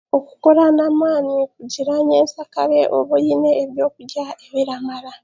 [0.17, 5.11] Okukora n'amaani kugira nyensyakare obe oine ebyokurya biramara